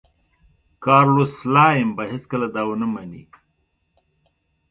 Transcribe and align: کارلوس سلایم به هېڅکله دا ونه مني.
کارلوس 0.83 1.31
سلایم 1.41 1.89
به 1.97 2.03
هېڅکله 2.11 2.47
دا 2.55 2.61
ونه 2.67 2.87
مني. 2.93 3.23